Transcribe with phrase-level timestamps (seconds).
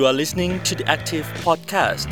[0.00, 2.10] You are listening to the Active Podcast.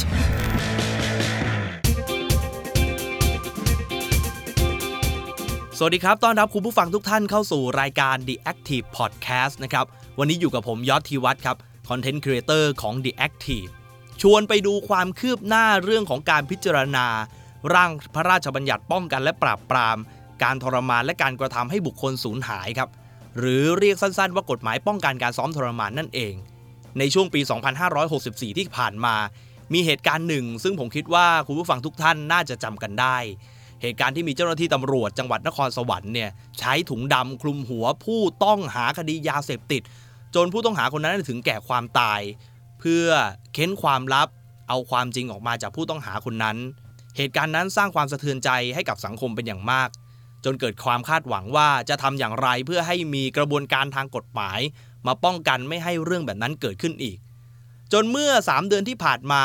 [5.79, 9.85] สวัสดีครับ ต้อนรับคุณผู้ฟังทุกท่านเข้าสู่รายการ The Active Podcast นะครับ
[10.19, 11.57] วันนี้อยู่กับผมยอดทีวัฒน์ครับ
[11.89, 13.71] content creator ของ The Active
[14.23, 17.07] ชวนไปดูความคืบหน้าเรื่องของการพิจารณา
[17.75, 19.99] ร่างพระราชบัญญัติป้องกันและปราบปราม
[20.43, 22.89] การทรมานและการกระทำให้บุคคลสูญหายครับ
[23.39, 26.37] หรือเรียกสั้นๆว่ากฎหมายป้องกันการซ้อมทรมานนั่นเอง
[26.99, 27.41] ในช่วงปี
[27.99, 29.15] 2564 ที่ผ่านมา
[29.73, 33.17] มีเหตุการณ์หนึ่ง ซึ่งผมคิดว่าคุณผู้ฟังทุกท่านน่าจะจำกันได้
[33.83, 39.83] เหตุการณ์ที่มีเจ้าหน้าที่ตำรวจจังหวัดนครสวรรค์เนี่ยใช้ถุงดำคลุมหัวผู้ต้องหาคดียาเสพติด
[40.35, 42.21] จนผู้ต้องหาคนนั้นถึงแก่ความตาย
[42.81, 43.07] เพื่อ
[43.55, 44.29] เค้นความลับ
[44.69, 46.57] เอาความจริงออกมาจากผู้ต้องหาคนนั้น
[47.17, 49.89] เหตุการณ์นั้นสร้างความสะเทือนใจให้กับสังคมเป็นอย่างมาก
[50.45, 54.61] จนเกิดความคาดหวังว่าจะทำอย่างไรเพื่อให้มีกระบวนการทางกฎหมาย
[55.07, 57.17] มาป้องกันไม่ให้เรื่องแบบนั้นเกิดขึ้นอีก
[57.93, 59.45] จนเมื่อ 3 เดือนที่ผ่านมา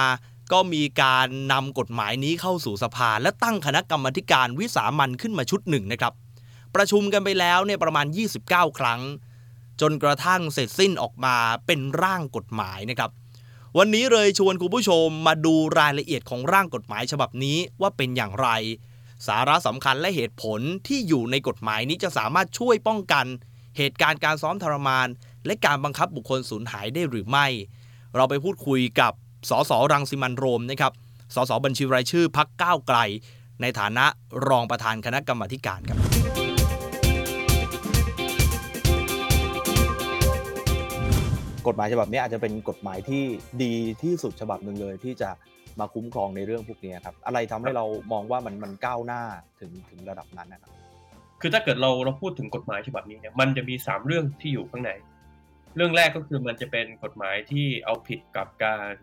[0.51, 6.13] ก็มีการนำกฎหมายนี้เข้าสู่สภา และตั้งคณะกรรมการวิสามันขึ้นมาชุดหนึ่งนะครับ
[6.75, 8.05] ประชุมกันไปแล้วเนี่ยประมาณ
[8.43, 9.01] 29 ครั้ง
[9.81, 13.11] จนกระทั่งเสร็จสิ้นออกมาเป็นร่างกฎหมายนะครับ
[13.77, 18.49] วันนี้เลยชวนคุณผู้ชมมาดูรายละเอียดของร่างกฎหมายฉบับนี้ว่าเป็นอย่างไร
[19.27, 23.25] สาระสำคัญและเหตุผลที่อยู่ในกฎหมายนี้จะสามารถช่วยป้องกัน
[23.77, 25.07] เหตุการณ์การซ้อมทรมาน
[25.45, 27.47] และการบังคับบุคคลสูญหายได้หรือไม่
[28.15, 29.13] เราไปพูดคุยกับ
[29.49, 30.93] สสรังสิมันต์โรมนะครับ
[31.35, 32.97] สสบัญชีรายชื่อพักก้าวไกล
[33.61, 34.05] ในฐานะ
[34.47, 35.97] รองประธานคณะกรรมาธิการครับ
[41.67, 43.23] กฎหมายฉบับนี้อาจจะเป็นกฎหมายที่
[43.63, 43.73] ดี
[44.03, 45.29] ที่สุดฉบับหนึ่งเลยที่จะ
[45.79, 49.21] มาคุ้มครองในเรื่องพวกนี้ครับ อะไรทำให้เรามองว่ามันมันก้าวหน้า
[49.59, 50.71] ถึงถึงระดับนั้นนะครับ
[51.41, 54.91] คือถ้าเกิดเราเราพูดถึงกฎหมายฉบับนี้เนี่ยมันจะมี 3 เรื่องที่อยู่ข้างใน
[55.75, 58.95] เรื่องแรกก็คือมันจะเป็นกฎหมายที่เอาผิดกับการ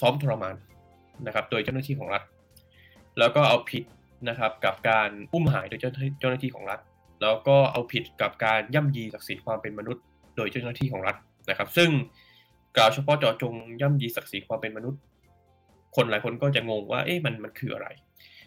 [0.00, 0.56] ซ้อมทรมาน
[1.26, 2.22] นะครับ โดยเจ้าหน้าที่ของรัฐ
[3.18, 3.84] แล้วก็เอาผิด
[4.28, 6.80] นะครับกับการอุ้มหายโดยเจ้าเจ้าหน้าที่ของรัฐ
[7.22, 10.04] แล้วก็เอาผิดกับการย่ำยีศักดิ์ศรีความเป็นมนุษย์
[10.36, 11.16] โดยเจ้าหน้าที่ของรัฐ
[11.50, 11.90] นะครับ ซึ่ง
[12.76, 15.00] กล่าวเฉพาะเจาะจงย่ำยีศักดิ์ศรีความเป็นมนุษย์
[15.96, 17.88] คนหลายคนก็จะงงว่าเอ๊ะมันมันคืออะไร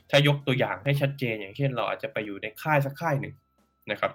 [0.09, 3.36] ถ้ายกตัวอย่างให้ชัดเจนอย่างเช่น เราอาจจะไปอยู่ในค่ายสักค่ายหนึ่ง
[3.91, 4.12] นะครับ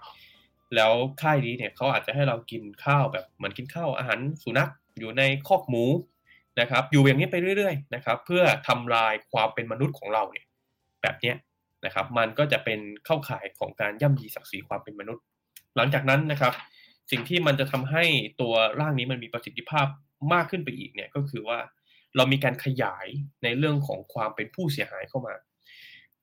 [0.74, 0.92] แล้ว
[1.22, 5.84] ค่ายนี้เนี่ยเขาอาจจะให้เรากินข้าวแบบเหมือนกินข้าวอาหารสุนัขอยู่ในคอกหมู
[6.60, 10.46] นะครับ อยู่อย่างนี้ไปเรื่อยๆนะครับ เพื่อทำลายความเป็นมนุษย์ของเราเนี่ย
[11.02, 11.36] แบบเนี้ย
[11.84, 15.24] นะครับ มันก็จะเป็นเข้าข่ายของการย่ำยีศักดิ์ศรีความเป็นมนุษย์
[15.76, 16.52] หลังจากนั้นนะครับ
[17.10, 18.04] สิ่งที่มันจะทำให้
[18.40, 19.86] ตัวร่างนี้มันมีประสิทธิภาพ
[20.32, 21.58] มากขึ้นไปอีกเนี่ยก็คือว่า
[22.16, 23.06] เรามีการขยาย
[23.42, 25.34] ในเรื่องของความเป็นผู้เสียหายเข้ามา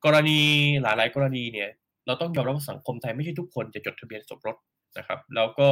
[0.05, 0.39] กรณี
[0.81, 1.69] หลาย ๆ กรณีเนี่ย
[2.05, 4.57] เราต้องยอมรับว่าสังคมไทยไม่ใช่ทุกคนจะจดทะเบียนสมรส
[4.97, 5.69] นะครับ แล้วก็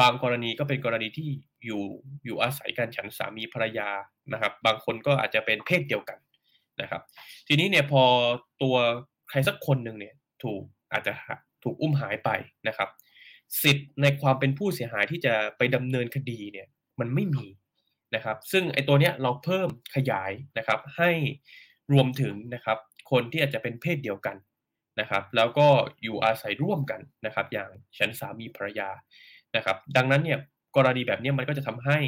[0.00, 1.28] บางกรณีก็เป็นกรณีที่
[1.64, 1.82] อยู่
[2.24, 3.88] อยู่อาศัยกันฉันสามีภรรยา
[4.32, 6.18] นะครับ บางคนก็อาจจะเป็นเพศเดียวกัน
[6.80, 7.02] นะครับ
[7.48, 8.02] ทีนี้เนี่ยพอ
[8.62, 8.76] ตัว
[9.30, 11.12] ใครสักคนหนึ่งเนี่ยถูกอาจจะ
[11.64, 12.30] ถูกอุ้มหายไป
[12.68, 12.88] นะครับ
[13.62, 16.66] สิทธิ์ในความเป็นผู้เสียหายที่จะไปดำเนินคดีเนี่ย
[17.00, 17.46] มันไม่มี
[18.14, 21.10] นะครับ ซึ่งไอ้ตัวเนี้ยเราเพิ่มขยายนะครับให้
[21.92, 22.78] รวมถึงนะครับ
[23.10, 24.36] คนที่อาจจะเป็นเพศเดียวกัน
[25.00, 25.68] นะครับ แล้วก็
[26.02, 27.68] อยู่อาศัยร่วมกันนะครับ อย่าง
[27.98, 28.88] ฉันสามีภรรยา
[29.56, 30.38] นะครับ ดังนั้นเนี่ย
[30.76, 31.98] กรณีแบบนี้มันก็จะทำให้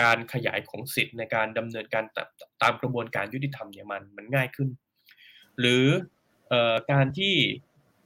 [0.00, 2.04] การขยายของสิทธิ์ในการดำเนินการ
[2.62, 4.68] ตามกระบวนการยุติธรรมเนี่ยมันมันง่ายขึ้น
[5.60, 5.84] หรือ
[6.92, 7.34] การที่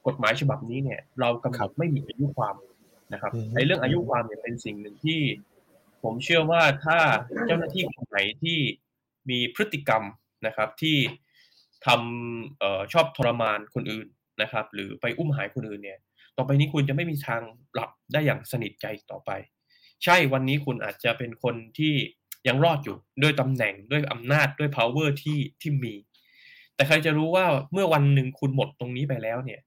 [0.06, 2.56] กฎหมายฉบับนี้เนี่ย เรากำหนดไม่มีอายุความ
[3.12, 5.20] นะครับในเรื่องอายุความเนี่ยเป็นสิ่งหนึ่งที่
[6.02, 6.98] ผมเชื่อว่าถ้า
[7.46, 8.58] เจ้าหน้าที่คนไหนที่
[9.30, 10.02] มีพฤติกรรม
[10.46, 10.96] นะครับ ที่
[11.86, 14.06] ทำออชอบทรมานคนอื่น
[14.42, 15.98] นะครับ หรือไปอุ้มหายคนอื่นเนี่ย
[16.36, 17.42] ต่อไปนี้คุณจะไม่มีทาง
[17.74, 19.30] หลับได้อย่างสนิทใจต่อไป
[20.04, 21.94] ใช่วันนี้คุณอาจจะเป็นคนที่
[22.48, 25.94] ยังรอดอยู่ด้วยตำแหน่งด้วยอำนาจด้วย power ที่ที่มี
[26.74, 29.60] แต่ใครจะรู้ว่าเมื่อวันหนึ่งคุณหมดตรงนี้ไปแล้วเนี่ย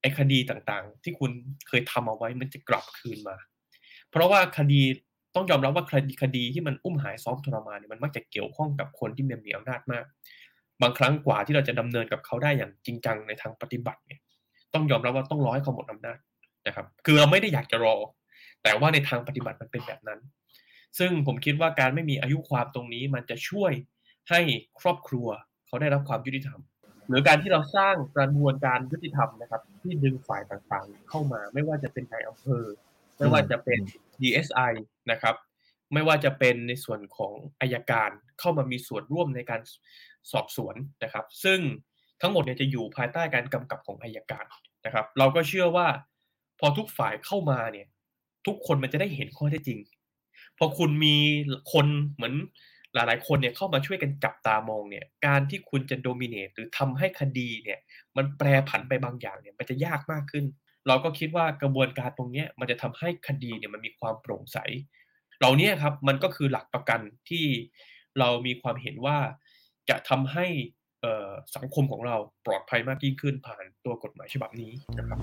[0.00, 1.30] ไอ้คดีต่างๆ ที่คุณ
[1.68, 3.36] เคยทำเอาไว้มันจะกลับคืนมา
[4.10, 4.82] เพราะว่าคดี
[5.34, 10.04] ต้องยอมรับว่าคดีคดีที่มันอุ้มหายซ้อมทรมานเนี่ยมันมักจะเกี่ยวข้องกับคนที่มีมีอำนาจมาก
[10.82, 14.20] บางครั้งกว่าที่เราจะดำเนินกับเขาได้อย่างจริงจังในทางปฏิบัติเนี่ย
[14.74, 16.18] ต้องยอมรับว่าต้องรอให้เขาหมดอำนาจ
[16.66, 17.96] นะครับ คือเราไม่ได้อยากจะรอ
[18.62, 20.20] แต่ว่าในทางปฏิบัติมันเป็นแบบนั้น
[20.98, 23.72] ซึ่งผมคิดว่าการไม่มีอายุความตรงนี้ มันจะช่วย
[24.30, 24.40] ให้
[24.80, 25.28] ครอบครัว
[25.66, 26.60] เขาได้รับความยุติธรรม
[27.08, 32.64] หรือการที่เราสร้างกระบวนการยุติธรรมนะครับ ที่ดึงฝ่ายต่างๆ เข้ามา ไม่ว่าจะเป็นนายอำเภอ
[33.18, 33.80] ไม่ว่าจะเป็น
[34.20, 34.72] DSI
[35.10, 35.34] นะครับ
[35.94, 39.60] ไม่ว่าจะเป็นในส่วนของอายการเข้ามามีส่วนร่วมในการ
[40.32, 40.74] สอบสวน
[41.04, 41.60] นะครับ ซึ่ง
[42.20, 44.44] ทั้งหมดเนี่ยจะอยู่ภายใต้การกำกับของอายการ
[44.86, 45.86] นะครับ เราก็เชื่อว่า
[46.60, 47.86] พอทุกฝ่ายเข้ามาเนี่ย
[48.46, 49.78] ทุกคนมันจะได้เห็นข้อเท็จจริง
[50.58, 51.16] พอคุณมี
[51.72, 52.34] คนเหมือน
[52.94, 57.78] หลายๆ คนเนี่ยเข้ามาช่วยกันจับตามองเนี่ย การที่คุณจะโดมิเนตหรือทำให้คดีเนี่ย
[58.16, 60.44] มันแปรผันไปบางอย่างเนี่ยมันจะยากมากขึ้น
[60.88, 64.58] เราก็คิดว่ากระบวนการตรงนี้มันจะทำให้คดีเนี่ยมันมีความโปร่งใส
[65.38, 67.44] เหล่านี้ครับมันก็คือหลักประกันที่
[68.18, 69.18] เรามีความเห็นว่า
[69.90, 70.46] จะทำให้
[71.02, 72.16] เอ่อสังคมของเรา
[72.46, 75.18] ปลอดภัยมากยิ่งขึ้นผ่านตัวกฎหมายฉบับนี้นะครับ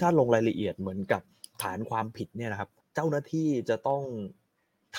[0.00, 1.22] ถ้าลงรายละเอียดเหมือนกับ
[1.62, 4.02] ฐานความผิดเนี่ยนะครับ เจ้าหน้าที่จะต้อง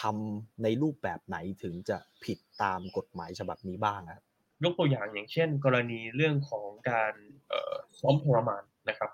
[0.01, 4.23] ทำในรูปแบบไหนถึงจะผิดตามกฎหมายฉบับนี้บ้างครับ
[4.63, 7.13] ยกตัวอย่างอย่างเช่น กรณีเรื่องของการ
[7.49, 9.09] เอ่อซ้อมทรมานนะครับ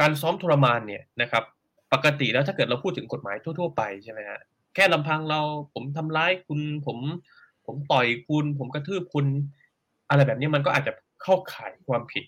[0.00, 1.44] การซ้อมทรมานเนี่ยนะครับ
[1.92, 4.40] ปกติแล้วถ้าเกิดเราพูดถึงกฎหมายทั่ว ๆ ไปใช่ไหมฮะ
[4.74, 5.40] แค่ลำพังเรา
[5.74, 6.98] ผมทำร้ายคุณผม
[7.66, 9.26] ผมต่อยคุณ ผมกระทืบคุณ
[10.08, 10.92] อะไรแบบนี้มันก็อาจจะ
[11.22, 12.24] เข้าข่ายความผิด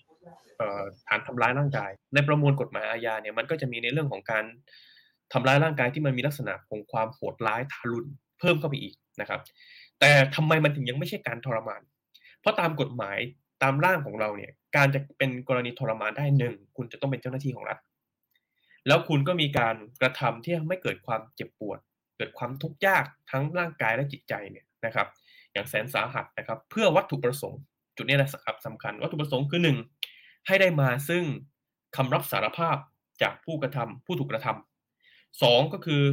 [1.07, 4.45] ฐานทำร้ายร่างกาย ในประมวลกฎหมายอาญาเนี่ยมันก็จะมีในเรื่องของการ
[5.33, 8.09] ทำร้ายร่างกายที่มันมีลักษณะของความโหดร้ายทารุณ
[8.39, 9.39] เพิ่มเข้าไปอีกนะครับ
[9.99, 11.81] แต่ทำไมมันถึงยังไม่ใช่การทรมาน
[12.39, 13.17] เพราะตามกฎหมาย
[13.63, 17.77] ตามร่างของเราเนี่ย การจะเป็นกรณีทรมานได้หนึ่งคุณจะต้องเป็นเจ้าหน้าที่ของรัฐ
[18.87, 21.79] แล้วคุณก็มีการกระทำที่ทำให้เกิดความเจ็บปวด
[22.17, 25.07] เกิดความทุกข์ยากทั้งร่างกายและจิตใจเนี่ยนะครับ
[25.53, 27.61] อย่างแสนสาหัสนะครับ เพื่อวัตถุประสงค์
[27.97, 29.77] จุดนี้นะครับสำคัญวัตถุประสงค์คือหนึ่ง
[30.47, 31.23] ให้ได้มาซึ่ง
[31.95, 32.77] คำรับสารภาพ
[33.21, 36.03] จากผู้กระทำผู้ถูกกระทำสองก็คือ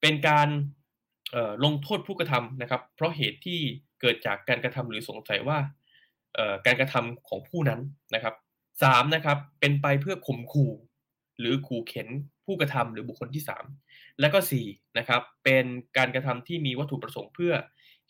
[0.00, 0.48] เป็นการ
[1.64, 3.60] ลงโทษผู้กระทำนะครับ เพราะเหตุที่
[4.00, 5.58] เกิดจากการกระทำหรือสงสัยว่า
[6.66, 7.80] การกระทำของผู้นั้น
[8.14, 8.34] นะครับ
[8.82, 10.72] สามนะครับเป็นไปเพื่อข่มขู่
[11.38, 12.08] หรือขู่เข็น
[12.44, 13.64] ผู้กระทำหรือบุคคลที่สาม
[14.20, 14.66] และก็สี่
[14.98, 15.64] นะครับเป็น
[15.96, 17.52] การกระทำที่มีวัตถุประสงค์เพื่อ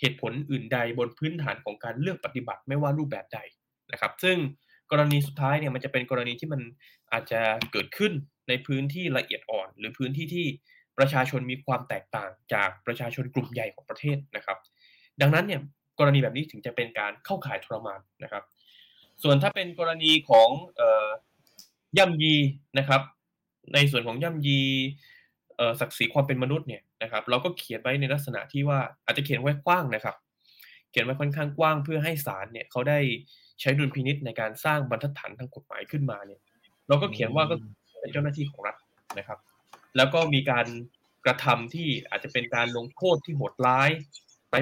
[0.00, 3.38] เหตุผลอื่นใดบนพื้นฐานของการเลือกปฏิบัติไม่ว่ารูปแบบใด
[3.92, 4.36] นะครับ ซึ่ง
[4.90, 6.60] กรณีสุดท้ายเนี่ยมันจะเป็นกรณีที่มัน
[7.12, 7.40] อาจจะ
[7.72, 8.12] เกิดขึ้น
[8.48, 10.46] ในพื้นที่ละเอียดอ่อน หรือพื้นที่ที่
[10.98, 14.58] ประชาชนมีความแตกต่างจากประชาชนกลุ่มใหญ่ของประเทศนะครับ
[15.20, 15.60] ดังนั้นเนี่ย
[15.98, 18.44] กรณีแบบนี้ถึงจะเป็นการเข้าข่ายทรมานนะครับ
[19.22, 20.48] ส่วนถ้าเป็นกรณีของ
[21.98, 22.34] ย่ำยี
[22.78, 23.02] นะครับ
[23.74, 24.60] ในส่วนของย่ำยี
[25.80, 30.16] ศักดิ์ศรีความเป็นมนุษย์เนี่ยนะครับ เราก็เขียนไว้ในลักษณะที่ว่าอาจจะเขียนไว้กว้างนะครับ
[30.90, 32.98] เขียนไว้ค่อนข้างกว้างเพื่อให้ศาลเนี่ยเขาได้
[33.60, 36.40] ใช้ดุลพินิษในการสร้างบรรทัดฐานทางกฎหมายขึ้นมาเนี่ย
[36.88, 37.54] เราก็เขียนว่าก็
[38.00, 38.76] เป็นเจ้าหน้าที่ของรัฐ
[39.18, 39.38] นะครับ
[39.96, 40.66] แล้วก็มีการ
[41.24, 43.90] กระทำที่อาจจะเป็นการลงโทษที่โหดร้าย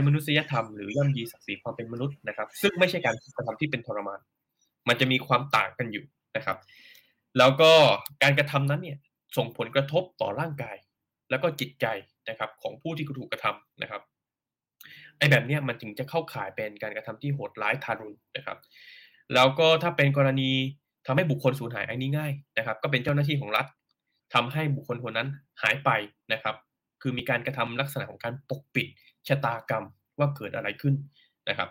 [0.06, 4.20] มนุษยธรรมหรือย่ำยีศักดิ์ศรีความเป็นมนุษย์นะครับ ซึ่งไม่ใช่การกระทำที่เป็นทรมาน
[4.88, 6.04] มันจะมีความต่างกันอยู่
[6.36, 6.58] นะครับ
[7.38, 7.72] แล้วก็
[8.22, 8.98] การกระทำนั้นเนี่ย
[9.36, 10.76] ส่งผลกระทบต่อร่างกาย
[11.30, 11.86] แล้วก็จิตใจ
[12.28, 14.02] นะครับ ของผู้ที่ถูกกระทำนะครับ
[15.18, 18.58] ไอ้แบบเนี้ยมันถึงจะเข้าข่ายเป็นการกระทำที่โหดร้ายทารุณนะครับ
[19.34, 20.50] แล้วก็ถ้าเป็นกรณี
[21.06, 23.66] ทำให้บุคคลสูญหายอันนี้ง่ายนะครับ ก็เป็นเจ้าหน้าที่ของรัฐ
[24.34, 25.28] ทำให้บุคคลคนนั้น
[25.62, 25.90] หายไป
[26.32, 26.56] นะครับ
[27.02, 28.86] คือมีการกระทำลักษณะของการปกปิด
[29.28, 29.84] ชะตากรรม
[30.18, 30.94] ว่าเกิดอะไรขึ้น
[31.48, 31.68] นะครับ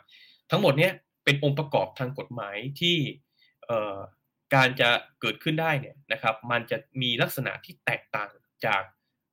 [0.51, 0.91] ทั้งหมดเนี้ย
[1.23, 2.97] เป็นองค์ประกอบทางกฎหมายที่
[3.67, 3.97] เอ่อ
[4.55, 4.89] การจะ
[5.21, 8.29] เกิดขึ้นได้เนี่ยนะครับ มันจะมีลักษณะที่แตกต่าง
[8.65, 8.81] จาก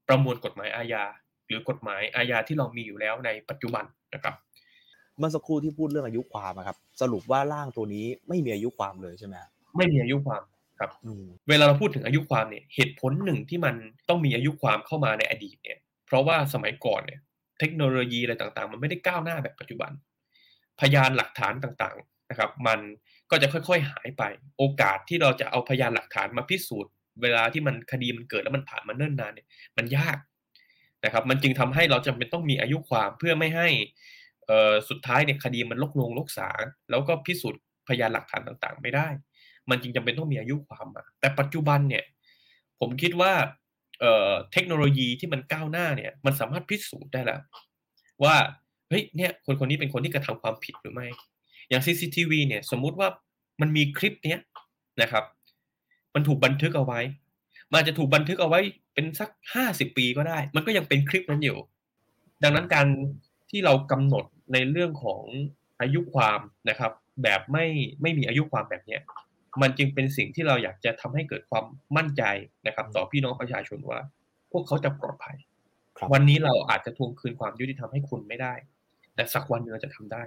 [0.09, 1.05] ประมวลกฎหมายอาญา
[1.47, 3.85] หรือกฎหมายอาญาที่เรามีอยู่แล้วในปัจจุบัน
[4.15, 4.35] นะครับ
[5.19, 10.43] เมื่อสักครู่ที่พูดเรื่องอายุความอะครับ สรุปว่าร่างตัวนี้ไม่มีอายุความเลยใช่ไหมครับไม่มีอายุความ
[10.81, 13.75] ครับอืมเวลาเราพูดถึงอายุความเนี่ยเหตุผลหนึ่งที่มัน
[14.09, 17.21] ต้องมีอายุความเข้ามาในอดีตเนี่ย เพราะว่าสมัยก่อนเนี่ย
[17.61, 19.93] เทคโนโลยีอะไรต่างๆ มันไม่ได้ก้าวหน้าแบบปัจจุบัน
[20.81, 22.81] พยานหลักฐานต่างๆนะครับ มัน
[23.31, 24.23] ก็จะค่อยๆหายไป
[24.59, 30.19] โอกาสที่เราจะเอาพยานหลักฐานมาพิสูจน์ เวลาที่มันคดีมันเกิดแล้วมันผ่านมาเนิ่นนานเนี่ยมันยาก
[31.05, 33.69] นะครับ มันจึงทำให้เราจำเป็นต้องมีอายุความเพื่อไม่ให้
[34.88, 36.50] สุดท้ายเนี่ยคดีมันลกลงลกสา
[36.90, 39.09] แล้วก็พิสูจน์พยานหลักฐานต่างๆ ไม่ได้
[39.71, 42.05] มันจึงจำเป็นต้องมีอายุความมาแต่ปัจจุบันเนี่ย
[42.81, 43.33] ผมคิดว่า
[44.52, 47.40] เทคโนโลยีที่มันก้าวหน้าเนี่ย มันสามารถพิสูจน์ได้แล้ว
[48.25, 48.37] ว่า
[48.88, 51.07] เฮ้ยเนี่ยคนคนนี้เป็นคนที่กระทำความผิดหรือไม่
[51.69, 53.09] อย่าง CCTV เนี่ยสมมุติว่า
[53.61, 54.40] มันมีคลิปเนี้ย
[55.02, 55.25] นะครับ
[56.14, 57.00] มันถูกบันทึกเอาไว้
[57.71, 58.61] มันอาจจะถูกบันทึกเอาไว้
[58.95, 61.59] เป็นสักห้าสิบปีก็ได้ มันก็ยังเป็นคลิปนั้นอยู่
[62.42, 62.87] ดังนั้นการ
[63.50, 65.23] ที่เรากำหนดในเรื่องของ
[65.80, 66.92] อายุความนะครับ
[67.23, 67.66] แบบไม่
[68.02, 69.00] ไม่มีอายุความแบบเนี้ย
[69.62, 71.64] มันจึงเป็นสิ่งที่เราอยากจะทำให้เกิดความ
[71.97, 72.23] มั่นใจ
[72.66, 74.00] นะครับ ต่อพี่น้องประชาชนว่า
[74.52, 75.37] พวกเขาจะปลอดภัย
[75.99, 78.54] ครับวันนี้เราอาจจะทวงคืนความยุติธรรมให้คุณไม่ได้
[79.14, 80.23] แต่สักวันหนึงเราจะทำได้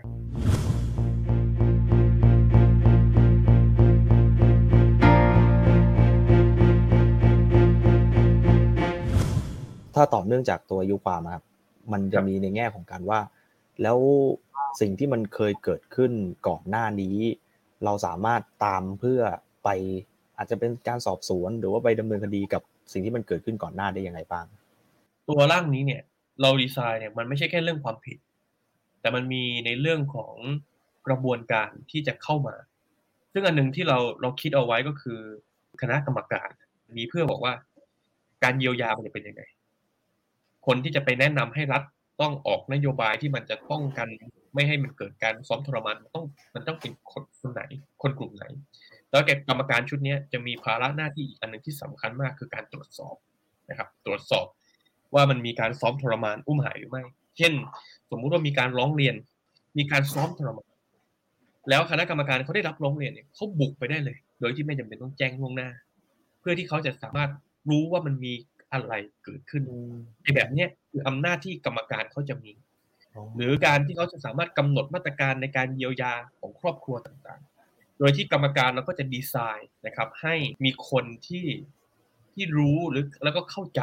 [9.95, 11.43] ถ้าต่อเนื่องจากตัวอายุความอะครับ
[11.91, 13.19] มันคจะรับมีในแง่ของการว่า
[13.81, 13.97] แล้ว
[14.79, 16.11] สิ่งที่มันเคยเกิดขึ้น
[16.47, 17.17] ก่อนหน้านี้
[17.85, 19.21] เราสามารถตามเพื่อ
[19.63, 19.69] ไป
[20.37, 22.61] อาจจะเป็นการสอบสวน หรือว่าไปดำเนินคดีกับ
[22.91, 24.45] สิ่งที่มันเกิดขึ้นก่อนหน้าได้ยังไงบ้าง
[25.29, 26.01] ตัวร่างนี้เนี่ย
[26.41, 28.17] เราดีไซน์เนี่ยมันไม่ใช่แค่เรื่องความผิด
[29.01, 30.35] แต่มันมีในเรื่องของ
[31.07, 32.55] กระบวนการที่จะเข้ามา
[33.33, 35.19] ซึ่งอันหนึ่งที่เราเราคิดเอาไว้ก็คือ
[35.81, 36.49] คณะกรรมการ
[36.97, 37.53] มีเพื่อบอกว่า
[38.43, 39.41] การเยียวยามันจะเป็นยังไง
[40.65, 41.83] คนที่จะไปแนะนำให้รัฐ
[42.21, 44.07] ต้องออกนโยบายที่มันจะป้องกัน
[44.53, 47.61] ไม่ให้มันเกิดการซ้อมทรมานมันต้องมันต้องเป็นคนคนไหน
[48.01, 48.45] คนกลุ่มไหน
[49.11, 53.15] แล้วแกกรรมการชุดนี้จะมีภาระหน้าที่อีกอันหนึ่งที่สำคัญมากคือการตรวจสอบ
[53.69, 54.45] นะครับ ตรวจสอบ
[55.15, 57.03] ว่ามันมีการซ้อมทรมานอุ้มหายหรือไม่
[57.37, 57.53] เช่น
[58.11, 59.15] สมมุติว่ามีการร้องเรียน
[59.77, 60.71] มีการซ้อมทรมาน
[61.69, 65.69] แล้วคณะกรรมการเขาได้รับร้องเรียนเนี่ยเขาบุกไปได้เลย โดยที่ไม่จำเป็นต้องแจ้งล่วงหน้า
[66.39, 67.29] เพื่อที่เขาจะสามารถ
[67.69, 68.33] รู้ว่ามันมี
[68.73, 69.63] อะไรเกิดขึ้น
[70.21, 72.53] ในแบบเนี้ยคืออำนาจที่กรรมการเขาจะมี
[73.35, 81.45] หรือการที่เขาจะสามารถกำหนดมาตรการในการเยียวยาของครอบครัวต่างๆ โดยที่กรรมการเราก็จะดีไซน์นะครับ ให้มีคนที่
[82.33, 83.81] ที่รู้หรือแล้วก็เข้าใจ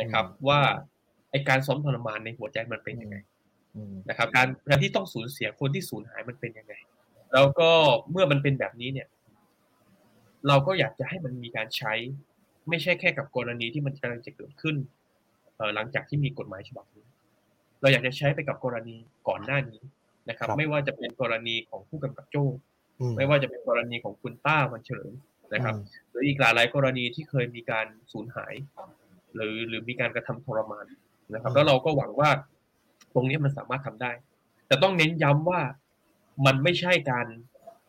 [0.00, 0.60] นะครับ ว่า
[1.30, 3.16] ไอการซ้อมทรมานในหัวใจมันเป็นยังไง
[3.76, 6.74] อืมนะครับ การการที่ต้องสูญเสียคนที่สูญหายมันเป็นยังไง
[7.32, 7.70] แล้วก็
[8.10, 9.08] เมื่อมันเป็นแบบนี้เนี่ย
[10.48, 11.92] เราก็อยากจะให้มันมีการใช้
[12.68, 14.76] ไม่ใช่แค่กับกรณีที่มันกำลังจะเกิดขึ้น
[15.56, 17.06] เอ่อหลังจากที่มีกฎหมายฉบับนี้
[17.80, 18.96] เราอยากจะใช้ไปกับกรณี
[19.28, 19.80] ก่อนหน้านี้
[20.28, 22.44] นะครับครับไม่ว่าจะเป็นกรณีของผู้กำกับโจ้
[23.00, 25.12] อืมไม่ว่าจะเป็นกรณีของคุณต้าวันเฉลิม
[25.54, 28.54] นะครับอืมหรืออีกหลายๆกรณีที่เคยมีการสูญหาย
[29.34, 30.86] หรือหรือมีการกระทำทรมาน
[31.34, 32.30] นะครับ แล้วเราก็หวังว่า
[33.14, 34.12] ตรงนี้มันสามารถทำได้
[34.66, 35.60] แต่ต้องเน้นย้ำว่า
[36.46, 37.26] มันไม่ใช่การ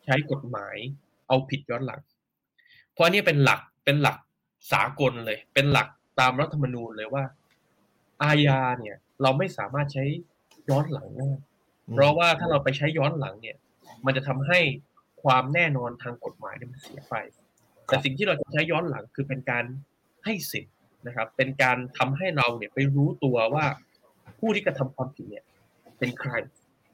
[0.06, 0.76] ใช้กฎหมาย
[1.28, 2.02] เอาผิดย้อนหลัง
[2.94, 4.18] เพราะอันนี้เป็นหลักเป็นหลัก
[4.72, 5.88] สากลเลย เป็นหลัก
[6.20, 7.24] ตามรัฐธรรมนูญเลยว่า
[8.24, 10.06] อาญาเนี่ย เราไม่สามารถใช้
[10.70, 11.32] ย้อนหลังได้
[11.94, 13.58] เพราะว่าถ้าเราไปใช้ย้อนหลังเนี่ย
[14.06, 14.60] มันจะทำให้
[15.24, 17.16] ความแน่นอนทางกฎหมายเนี่ยมันเสียไป
[17.86, 19.66] แต่สิ่งที่เราจะใช้ย้อนหลังคือเป็นการ
[20.26, 20.74] ให้สิทธิ์
[21.08, 23.66] นะครับ เป็นการทำให้เราเนี่ยไปรู้ตัวว่า
[24.40, 25.46] ผู้ที่กระทำความผิดเนี่ย
[26.00, 26.32] เป็นใคร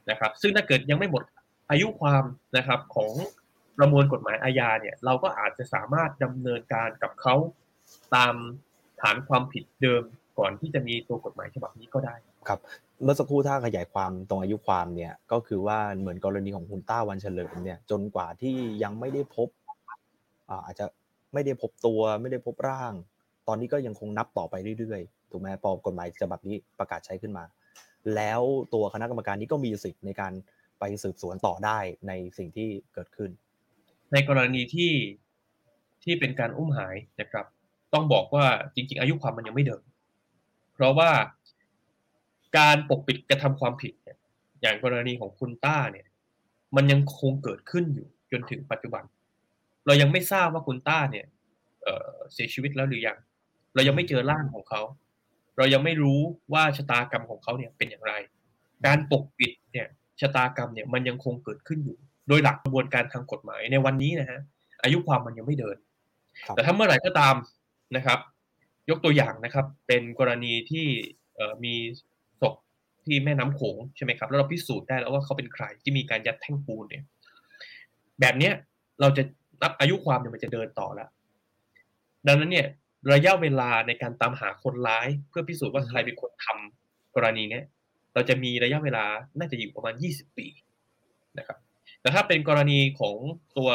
[0.09, 1.23] นะครับ ซึ่งถ้าเกิดยังไม่หมด
[1.69, 2.23] อายุความ
[2.57, 3.11] นะครับของ
[3.79, 7.35] ประมวลกฎหมายอาญาเนี่ย เราก็อาจจะสามารถดำเนินการกับเขา
[8.15, 8.33] ตาม
[9.01, 10.03] ฐานความผิดเดิม
[10.39, 12.15] ก่อนที่จะมีตัวกฎหมายฉบับนี้ก็ได้
[12.47, 12.59] ครับ
[13.03, 19.47] เมื่อสักครู่ถ้าขยายความตรงอายุความเนี่ยก็คือว่าเหมือนกรณีของคุณต้าวันเฉลิมเนี่ยจนกว่าที่ยังไม่ได้พบ
[20.49, 20.85] อาอาจจะ
[21.33, 22.93] ไม่ได้พบตัวไม่ได้พบร่าง
[23.47, 27.43] ตอนนี้ก็ยังคงนับต่อไปเรื่อยๆถูกไหมพอกฎหมายฉบับนี้ประกาศใช้ขึ้นมา
[28.15, 28.41] แล้ว
[28.73, 30.33] ตัวคณะกรรมการนี้ก็มีสิทธิ์ในการ
[30.79, 33.29] ไปสืบสวนต่อได้ในสิ่งที่เกิดขึ้น
[34.13, 34.93] ในกรณีที่
[36.03, 37.45] ที่เป็นการอุ้มหายนะครับ
[37.93, 39.83] ต้องบอกว่าจริง ๆ อายุความมันยังไม่เดิน
[40.73, 41.11] เพราะว่า
[42.57, 44.17] การปกปิดกระทำความผิดเนี่ย
[44.61, 46.07] อย่างกรณีของคุณต้าเนี่ย
[46.75, 49.03] มันยังคงเกิดขึ้นอยู่จนถึงปัจจุบัน
[49.85, 51.25] เรายังไม่ทราบว่าคุณต้าเนี่ย
[51.83, 53.17] เเสียชีวิตแล้วหรือยัง
[53.73, 54.81] เรายังไม่เจอร่างของเขา
[55.57, 56.21] เรายังไม่รู้
[56.53, 58.13] ว่าชะตากรรมของเขาเนี่ยเป็นอย่างไร
[58.85, 59.87] การปกปิดเนี่ย
[60.21, 61.97] ชะตากรรมเนี่ยมันยังคงเกิดขึ้นอยู่
[62.29, 64.39] โดยหลักกระบวนการทางกฎหมายในวันนี้นะฮะ
[64.83, 65.77] อายุความมันยังไม่เดิน
[66.45, 67.35] ครับแต่ถ้าเมื่อไหร่ก็ตาม
[67.95, 68.19] นะครับ
[68.89, 70.85] ยกตัวอย่างนะครับ เป็นกรณีที่
[71.35, 71.75] เอ่อมี
[72.41, 72.53] ศพ
[73.05, 77.03] ที่แม่น้ำโขงใช่ไหมครับ แล้วเราพิสูจน์ได้แล้วว่าเขาเป็นใครที่มีการยัดแท่งปูนเนี่ย
[78.19, 78.53] แบบเนี้ย
[79.01, 79.23] เราจะ
[79.61, 81.09] นับอายุความเนี่ยมันจะเดินต่อแล้ว
[82.27, 82.67] ดังนั้นเนี่ย
[83.13, 87.63] ระยะเวลาในการตามหาคนร้าย เพื่อพิสูจน์ว่าใครเป็นคนทำกรณีเนี้ย
[88.13, 89.05] เราจะมีระยะเวลา
[89.39, 90.47] น่าจะอยู่ประมาณ 20 ปี
[91.37, 91.57] นะครับ
[92.01, 93.15] แต่ถ้าเป็นกรณีของ
[93.57, 93.69] ตัว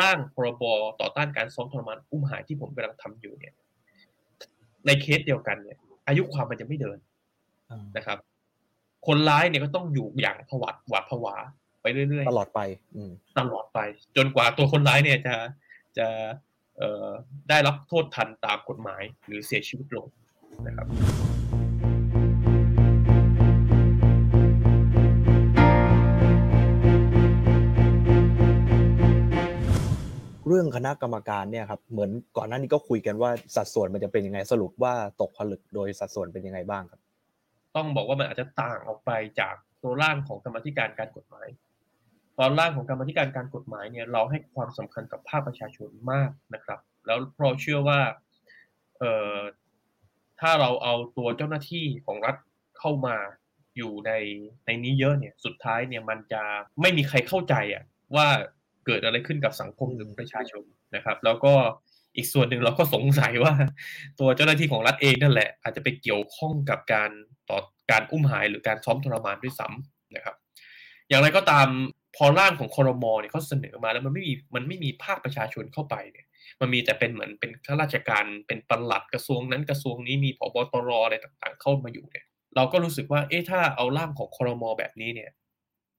[0.00, 0.64] ร่างพรบ
[1.00, 3.54] ต่อต้านการซ้อมทรมานอุ้มหายที่ผมกำลังทำอยู่เนี่ย
[4.86, 6.98] ในเคสเดียวกันเนี่ย อายุความมันจะไม่เดิน
[7.96, 8.18] นะครับ
[9.06, 11.36] คนร้ายเนี่ยก็ต้องอยู่อย่างผวัดหวาดผวา
[11.82, 12.60] ไปเรื่อยๆตลอดไป
[12.96, 13.78] อืมตลอดไป
[14.16, 15.34] จนกว่าตัวคนร้ายเนี่ยจะ
[15.98, 16.06] จะ
[16.78, 17.08] เอ่อ
[17.48, 20.06] ได้รับโทษทันตามกฎหมายหรือเสียชีวิตลง
[20.66, 20.86] นะครับ
[30.48, 37.00] เรื่องคณะกรรมการเนี่ยครับเหมือนก่อนหน้านี้ก็คุยกันว่าสัดส่วนมันจะเป็นยังไงสรุปว่าตกผลึกโดยสัดส่วนเป็นยังไงบ้างครับ
[37.76, 41.48] ต้องบอกว่ามันอาจจะต่างออกไปจากตัวร่างของกรรมธิการการกฎหมาย
[42.38, 48.00] ตอนร่างของกรรมธิการการกฎหมายเนี่ยเราให้ความสำคัญกับภาคประชาชนมากนะครับ แล้วเพราะเชื่อว่า
[48.98, 49.38] เอ่อ
[50.40, 52.36] ถ้าเราเอาตัวเจ้าหน้าที่ของรัฐ
[52.78, 53.16] เข้ามา
[53.76, 54.12] อยู่ใน
[54.66, 56.42] ในนี้เยอะเนี่ยสุดท้ายเนี่ยมันจะ
[56.80, 57.84] ไม่มีใครเข้าใจอะ
[58.16, 58.28] ว่า
[58.88, 60.64] เกิดอะไรขึ้นกับสังคมหรือประชาชน
[60.94, 61.52] นะครับ แล้วก็
[62.16, 63.52] อีกส่วนหนึ่งเราก็สงสัยว่า
[64.20, 67.10] ตัวเจ้าหน้าที่ของรัฐเองนั่นแหละ อาจจะไปเกี่ยวข้องกับการ
[67.50, 67.58] ต่อ
[67.90, 70.36] การอุ้มหายหรือการซ้อมทรมานด้วยซ้ำนะครับ
[71.08, 71.66] อย่างไรก็ตาม
[72.16, 76.26] พอร่างของคอรมอเนี่ยเขาเสนอมาแล้วมันไม่มีมันไม่มีภาคประชาชนเข้าไปเนี่ย
[76.60, 82.24] มันมีแต่เป็นเหมือนเป็นข้าราชการเป็นปลัดกระทรวงนั้นกระทรวงนี้มีผบตรอะไรต่างๆ เข้ามาอยู่เนี่ย
[82.56, 85.30] เราก็รู้สึกว่าเอ๊ะถ้าเอาร่างของคอรมอแบบนี้เนี่ย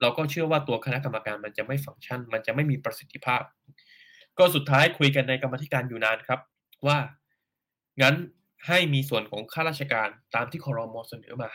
[0.02, 3.42] เราก็เชื่อว่าตัวคณะกรรมการมันจะไม่ฟังก์ชัน มันจะไม่มีประสิทธิภาพ
[4.38, 6.40] ก็สุดท้ายคุยกันในกรรมธิการอยู่นานครับ
[6.88, 6.98] ว่า
[8.02, 8.16] งั้น
[8.68, 11.52] ให้มีส่วนของข้าราชการตามที่คอรมอเสนอมา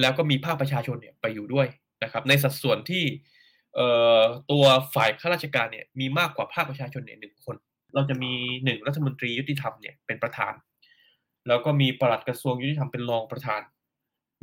[0.00, 1.66] แล้วก็มีภาคประชาชนเนี่ยไปอยู่ด้วย
[2.02, 3.04] นะครับ ในสัดส่วนที่
[3.74, 3.88] เอ่
[4.18, 4.64] อตัว
[4.94, 7.56] ฝ่ายข้าราชการเนี่ยมีมากกว่าภาคประชาชนเนี่ยหนึ่งคน
[7.94, 8.32] เราจะมี
[8.64, 10.54] หนึ่งรัฐมนตรียุติธรรมเนี่ยเป็นประธาน
[11.48, 13.60] แล้วก็มีปลัดกระทรวงยุติธรรมเป็นรองประธาน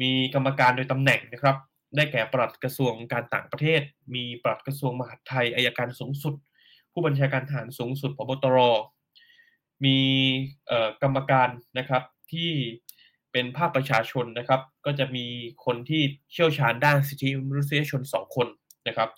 [0.02, 1.56] มีกรรมการโดยตำแหน่งนะครับ
[1.96, 3.82] ได้แก่ปลัดกระทรวงการต่างประเทศ
[4.16, 6.34] มีปลัดกระทรวงมหาดไทยอายการสูงสุด
[6.92, 8.58] ผู้บัญชาการทหารสูงสุดพบตร
[9.86, 10.00] มี
[11.02, 12.52] กรรมการนะครับที่
[13.32, 15.26] เป็นภาคประชาชนนะครับ ก็จะมี
[15.66, 18.48] คนที่เชี่ยวชาญด้านสิทธิมนุษยชนสองคน
[18.88, 19.10] นะครับ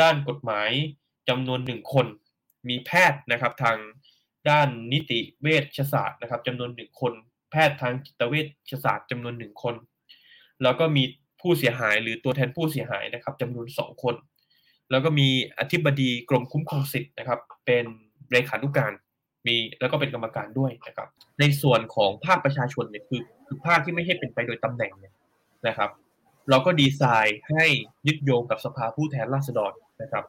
[0.00, 0.70] ด้านกฎหมาย
[1.28, 2.06] จำนวนหนึ่งคน
[2.68, 3.78] มีแพทย์นะครับทาง
[4.50, 5.46] ด้านนิติเว
[5.76, 7.12] ชศาสตร์นะครับจำนวนหนึ่งคน
[7.50, 8.34] แพทย์ทางจิตเว
[8.70, 9.74] ชศาสตร์จำนวนหนึ่งคน
[10.62, 11.04] แล้วก็มี
[11.40, 14.14] ผู้เสียหาย หรือตัวแทนผู้เสียหายนะครับจำนวนสองคน
[14.90, 15.28] แล้วก็มี
[15.58, 17.84] อธิบดีกรมคุ้มครองสิทธิ์นะครับ เป็น
[18.32, 18.92] เลขานุการ
[19.46, 21.08] มีแล้วก็เป็นกรรมการด้วยนะครับ
[21.40, 25.14] ในส่วนของภาคประชาชนเนี่ยคือคือภาคที่ไม่ใช่เป็นไปโดยตำแหน่งเนี่ย
[25.66, 25.90] นะครับ
[26.50, 27.64] เราก็ดีไซน์ให้
[28.06, 30.24] ยึดโยงกับสภาผู้แทนราษฎรนะครับ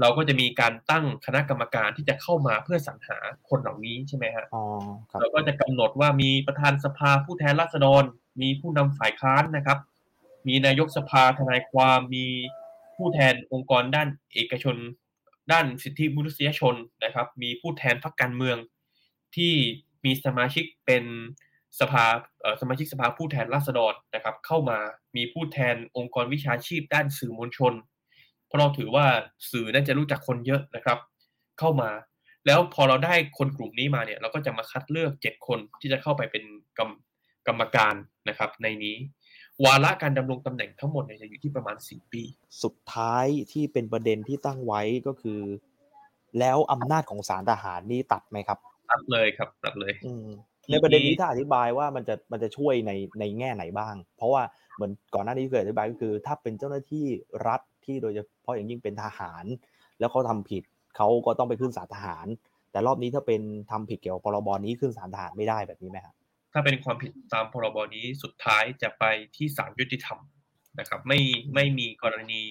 [0.00, 4.62] เราก็จะมีการตั้งคณะกรรมการที่จะเข้ามาเพื่อสรรหาคนเหล่านี้ใช่ไหมฮะอ๋อ
[5.10, 8.02] ครับเราก็จะกำหนดว่ามีประธานสภาผู้แทนราษฎร
[8.42, 9.78] มีผู้นำฝ่ายค้านนะครับ
[10.48, 12.26] มีนายกสภาทนายความมี
[12.96, 14.76] ผู้แทนองค์กรด้านเอกชน
[15.52, 16.74] ด้านสิทธิมนุษยชน
[17.04, 18.56] นะครับ มีผู้แทนพรรคการเมือง
[19.36, 19.52] ที่
[20.04, 21.04] มีสมาชิกเป็น
[21.80, 22.04] สภา
[22.60, 24.78] สมาชิกสภาผู้แทนราษฎรนะครับ เข้ามา
[25.16, 27.72] มีผู้แทนองค์กรวิชาชีพด้านสื่อมวลชน
[28.46, 29.06] เพราะเราถือว่า
[29.50, 30.98] สื่อน่าจะรู้จักคนเยอะนะครับ
[31.58, 31.90] เข้ามา
[32.46, 36.44] แล้วพอเราได้คนกลุ่มนี้มาเนี่ย เราก็จะมาคัดเลือกเจ็ดคนที่จะเข้าไปเป็น
[36.78, 36.90] กรรม
[37.46, 37.94] กรรมการ
[38.28, 38.96] นะครับ ในนี้
[39.64, 42.22] วาระการดำรงตำแหน่งทั้งหมดเนี่ยจะอยู่ที่ประมาณสี่ปี
[42.62, 45.40] สุดท้ายที่เป็นประเด็นที่ตั้งไว้ก็คือ
[46.38, 48.58] แล้วอำนาจของศาลทหารนี่ตัดไหมครับ
[48.90, 50.26] ตัดเลยครับตัดเลย อืม
[50.70, 54.42] ในประเด็นนี้ถ้าอธิบายว่ามันจะมันจะช่วยในในแง่ไหนบ้าง เพราะว่า
[54.74, 57.06] เหมือนก่อนหน้านี้ที่เคยอธิบายก็คือ ถ้าเป็นเจ้าหน้าที่
[57.46, 59.44] รัฐที่โดยเฉพาะอย่างยิ่งเป็นทหาร
[59.98, 60.62] แล้วเขาทำผิด
[60.96, 62.26] เขาก็ต้องไปขึ้นศาลทหาร
[62.70, 66.14] แต่รอบนี้ถ้าเป็นทำผิดเกี่ยวกับพรบนี้ขึ้นศาลทหารไม่ได้แบบนี้ไหมครับ
[66.54, 69.04] ถ้าเป็นความผิดตามพรบนี้สุดท้ายจะไป
[69.36, 70.18] ที่ศาลยุติธรรม
[70.80, 71.20] นะครับ ไม่
[71.54, 72.42] ไม่มีกรณี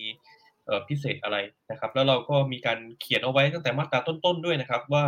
[0.87, 1.37] พิเศษอะไร
[1.71, 5.05] นะครับ แล้วเราก็มีการเขียนเอาไว้ตั้งแต่มาตราต้นๆด้วยนะครับ ว่า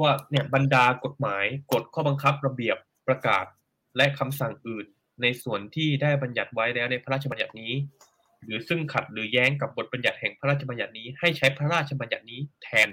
[0.00, 2.76] ว่าเนี่ยบรรดากฎหมายกฎข้อบังคับระเบียบ
[3.08, 3.44] ประกาศ
[3.96, 4.86] และคำสั่งอื่น
[5.22, 7.72] ในส่วนที่ได้บัญญัติไว้แล้วในพระราชบัญญัตินี้
[8.44, 12.88] หรือซึ่งขัดหรือแย้งกับบทบัญญัติแห่งพระราชบัญญัตินี้ ให้ใช้พระราชบัญญัตินี้แทน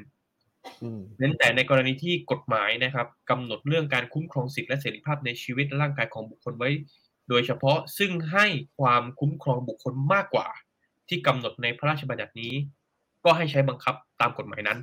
[1.20, 6.70] เน้นแต่ในกรณีที่กฎหมายนะครับกำหนดเรื่องการคุ้มครองสิทธิและเสรีภาพในชีวิตและร่างกายของบุคคลไว้
[7.30, 8.46] โดยเฉพาะซึ่งให้
[8.80, 10.48] ความคุ้มครองบุคคลมากกว่า
[11.10, 12.54] ที่กำหนดในพระราชบัญญัตินี้
[13.26, 14.80] ก็ให้ใช้บังคับตามกฎหมายนั้น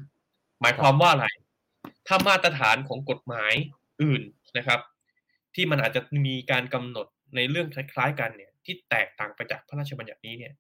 [0.60, 1.26] หมายความว่าอะไร
[2.06, 3.52] ถ้ามาตรฐานของกฎหมาย
[4.02, 4.22] อื่น
[4.58, 4.80] นะครับ
[5.54, 10.52] ที่มันอาจจะมีการกำหนดในเรื่องคล้ายๆ กันเนี่ยที่แตกต่างไปจากพระราชบัญญัตินี้เนี่ย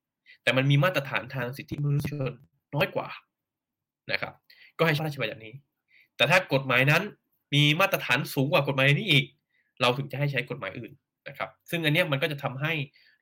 [0.42, 2.32] แต่มันมีมาตรฐานทางสิทธิมนุษยชน
[2.74, 3.08] น้อยกว่า
[4.12, 4.34] นะครับ
[4.80, 5.54] ก็ให้ใช้พระราชบัญญัตินี้
[6.16, 7.02] แต่ถ้ากฎหมายนั้น
[7.54, 9.24] มีมาตรฐานสูงกว่ากฎหมายนี้อีก
[9.80, 10.92] เราถึงจะให้ใช้กฎหมายอื่น
[11.28, 12.72] นะครับ ซึ่งอันนี้มันก็จะทำให้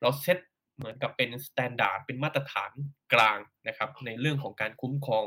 [0.01, 0.37] เราเซต
[0.77, 2.71] เหมือนกับเป็น standard เป็นมาตรฐาน
[3.13, 5.25] กลางนะครับ ในเรื่องของการคุ้มครอง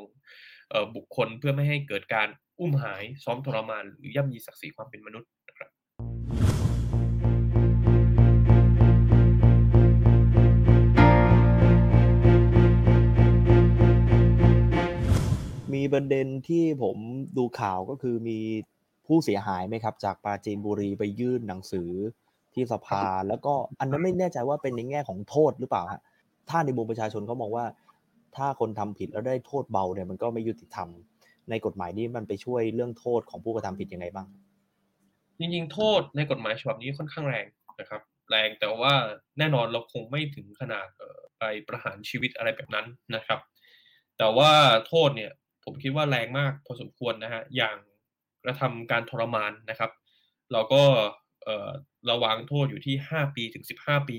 [0.97, 2.29] บุคคลเพื่อไม่ให้เกิดการ
[2.61, 5.71] อุ้มหายซ้อมทรมานหรือย่ำยีศักดิ์ศรีความเป็นมนุษย์นะครับ
[15.75, 16.97] มีประเด็นที่ผม
[17.39, 18.39] ดูข่าวก็คือมี
[19.07, 21.91] ผู้เสียหายไหมครับ จากปราจีนบุรีไปยื่นหนังสือ
[22.55, 26.01] ที่สภา แล้วก็อันนั้นไม่แน่ใจว่าเป็นในแง่ของโทษหรือเปล่าฮะ
[26.49, 27.67] ถ้าในมุมประชาชนเขามองว่า
[28.37, 30.89] ถ้าคนทำผิดแล้วได้โทษเบาเนี่ยมันก็ไม่ยุติธรรม
[31.51, 34.27] ในกฎหมายนี้มันไปช่วยเรื่องโทษของผู้กระทำผิดยังไงบ้าง
[35.39, 37.47] จริงๆ โทษในกฎหมายฉบับนี้ค่อนข้างแรง
[37.81, 38.93] นะครับ แรงแต่ว่า
[39.39, 40.87] แน่นอนเราคงไม่ถึงขนาด
[41.39, 43.41] ไปประหารชีวิตอะไรแบบนั้นนะครับ
[44.19, 44.51] แต่ว่า
[44.87, 45.33] โทษเนี่ย
[45.65, 47.77] ผมคิดว่าแรงมากพอสมควรนะฮะอย่าง
[48.45, 49.91] กระทำการทรมานนะครับ
[50.53, 50.83] เราก็
[51.45, 51.71] เอ่อ
[52.11, 54.19] ระวางโทษอยู่ที่ 5 ปีถึง 15 ปี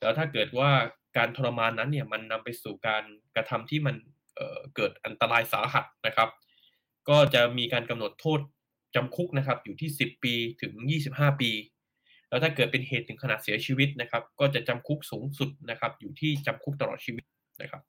[0.00, 0.70] แล้วถ้าเกิดว่า
[1.16, 3.04] การทรมานนั้นเนี่ยมันนำไปสู่การ
[3.36, 3.96] กระทำที่มัน
[4.36, 6.28] เอ่อเกิดอันตรายสาหัสนะครับ
[7.08, 8.40] ก็จะมีการกำหนดโทษ
[8.94, 10.72] จำคุกนะครับอยู่ที่ 10 ปีถึง
[11.08, 11.50] 25 ปี
[12.28, 17.24] แล้วถ้าเกิดเป็นเหตุถึงขนาดเสียชีวิตนะครับ ก็จะจำคุกสูงสุดนะครับอยู่ที่จำคุกตลอดชีวิต
[17.62, 17.82] นะครับ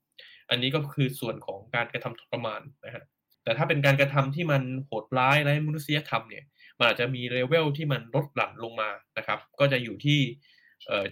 [0.50, 3.04] อันนี้ก็คือส่วนของการกระทำทรมานนะฮะ
[3.44, 6.44] แต่ถ้าเป็นการกระทำที่มันโหดร้ายไร้มนุษยธรรมเนี่ย
[6.78, 10.20] มันอาจจะมีเลเวลที่มันลดหลั่นลงมานะครับ ก็จะอยู่ที่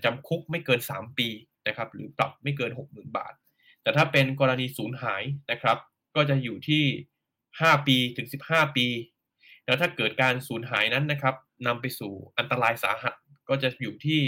[0.04, 1.28] จำคุกไม่เกิน 3 ปี
[1.68, 3.34] นะครับ หรือปรับไม่เกิน 60,000 บาท
[3.82, 5.78] แต่ถ้าเป็นกรณีสูญหายนะครับ
[6.16, 6.84] ก็จะอยู่ที่
[7.36, 8.88] 5 ปีถึง 15 ปี
[9.66, 11.36] แล้วถ้าเกิดการสูญหายนั้นนะครับ
[11.68, 13.14] นำไปสู่อันตรายสาหัส
[13.50, 14.22] ก็จะอยู่ที่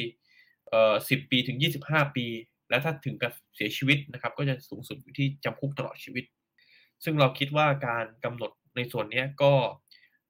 [0.67, 2.27] 10 ปีถึง 25 ปี
[2.69, 6.25] และถ้าถึงกับเสียชีวิตนะครับ ก็จะสูงสุดอยู่ที่จำคุกตลอดชีวิต
[7.03, 9.53] ซึ่งเราคิดว่าการกำหนดในส่วนนี้ก็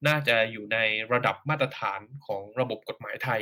[0.07, 0.77] น่าจะอยู่ใน
[1.13, 3.41] ระดับมาตรฐานของระบบกฎหมายไทย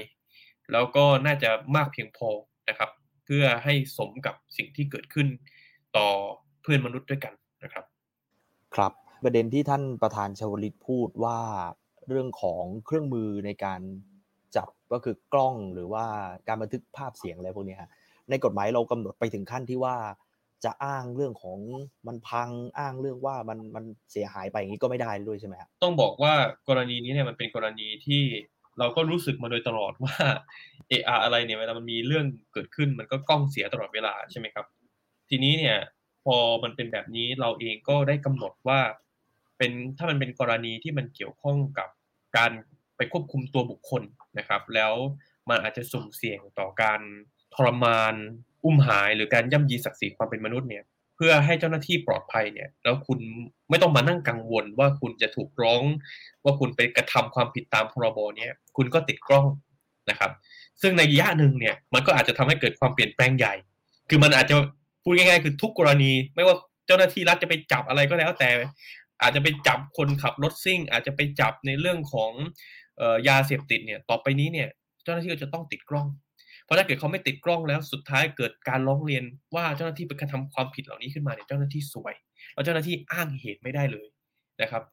[0.74, 2.30] แล้วก็น่าจะมากเพียงพอ
[2.70, 2.90] นะครับ
[3.26, 5.28] เพื่อให้สมกับสิ่งที่เกิดขึ้น
[5.98, 6.08] ต่อ
[6.62, 7.86] เพื่อนมนุษย์ด้วยกันนะครับ
[8.76, 8.92] ครับ
[9.24, 11.40] ประเด็นที่ท่านประธานชวลิตพูดว่า
[12.10, 13.82] เรื่องของเครื่องมือในการ
[14.56, 16.06] จับก็คือกล้องหรือว่า
[16.48, 17.90] การบันทึกภาพเสียงอะไรพวกนี้ฮะ
[18.30, 19.96] ในกฎหมายเรากำหนดไปถึงขั้นที่ว่า
[20.64, 21.60] จะอ้างเรื่องของ
[22.08, 26.34] มันพังอ้างเรื่องว่ามันมันเสียหายไปอย่างนี้ก็ไม่ได้ด้วยใช่ไหมครับต้องบอกว่า
[26.70, 28.22] กรณีนี้เนี่ยมันเป็นกรณีที่
[28.80, 30.16] เราก็รู้สึกมาโดยตลอดว่า
[30.88, 34.66] เอออะไรเนี่ยเวลามันมีเรื่องเกิดขึ้นมันก็กล้องเสียตลอดเวลาใช่ไหมครับ
[35.30, 35.78] ทีนี้เนี่ย
[36.26, 38.80] พอมันเป็นแบบนี้เราเองก็ได้กำหนดว่า
[39.58, 41.90] เป็นถ้ามันเป็นกรณีที่มันเกี่ยวข้องกับ
[42.38, 42.52] การ
[42.98, 44.04] ไปควบคุมตัวบุคคล
[44.38, 44.94] นะครับ แล้ว
[45.50, 47.02] มันอาจจะสุ่มเสี่ยงต่อการ
[47.56, 48.13] ทรมาน
[48.65, 50.84] อุ้มหายหรือการย่ำยีศักดิ์ศรีความเป็นมนุษย์เนี่ย
[51.15, 53.20] เพื่อให้เจ้าหน้าที่ปลอดภัยเนี่ย แล้วคุณ
[53.70, 55.82] ไม่ต้องมานั่งกังวลว่าคุณจะถูกร้อง
[56.44, 59.46] ว่าคุณไปกระทำความผิดตามพรบเนี่ย คุณก็ติดกล้อง
[60.10, 60.32] นะครับ
[60.82, 63.54] ซึ่งในระยะหนึ่งเนี่ยมันก็อาจจะทำให้เกิดความเปลี่ยนแปลงใหญ่
[64.10, 64.56] คือมันอาจจะ
[65.04, 66.56] พูดง่ายๆ คือทุกกรณี ไม่ว่า
[66.88, 68.50] เจ้าหน้าที่รัฐจะไปจับอะไรก็แล้วแต่
[69.22, 72.32] อาจจะไปจับคนขับรถซิ่ง อาจจะไปจับในเรื่องของ
[73.28, 74.70] ยาเสพติดเนี่ย ต่อไปนี้เนี่ย
[75.04, 76.08] เจ้าหน้าที่ก็จะต้องติดกล้อง
[76.65, 79.23] เพราะถ้าเกิดเขาไม่ติดกล้องแล้วสุดท้ายเกิดการร้องเรียน
[79.56, 82.13] ว่าเจ้าหน้าที่ไปกระทำความผิดเหล่านี้ขึ้นมาเนี่ยเจ้าหน้าที่สวย
[82.54, 84.08] แล้วเจ้าหน้าที่อ้างเหตุไม่ได้เลย
[84.62, 84.84] นะครับ